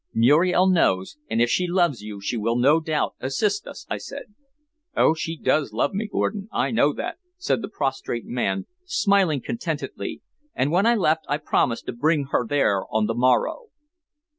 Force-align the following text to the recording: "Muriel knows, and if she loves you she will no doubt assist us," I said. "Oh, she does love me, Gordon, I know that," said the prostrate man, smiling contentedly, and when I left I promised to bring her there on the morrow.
"Muriel 0.15 0.67
knows, 0.67 1.17
and 1.29 1.39
if 1.43 1.49
she 1.51 1.67
loves 1.67 2.01
you 2.01 2.19
she 2.19 2.35
will 2.35 2.55
no 2.55 2.79
doubt 2.79 3.13
assist 3.19 3.67
us," 3.67 3.85
I 3.87 3.97
said. 3.99 4.33
"Oh, 4.97 5.13
she 5.13 5.37
does 5.37 5.73
love 5.73 5.93
me, 5.93 6.07
Gordon, 6.07 6.49
I 6.51 6.71
know 6.71 6.91
that," 6.93 7.19
said 7.37 7.61
the 7.61 7.69
prostrate 7.69 8.25
man, 8.25 8.65
smiling 8.83 9.41
contentedly, 9.41 10.23
and 10.55 10.71
when 10.71 10.87
I 10.87 10.95
left 10.95 11.25
I 11.29 11.37
promised 11.37 11.85
to 11.85 11.93
bring 11.93 12.23
her 12.31 12.47
there 12.47 12.81
on 12.89 13.05
the 13.05 13.13
morrow. 13.13 13.65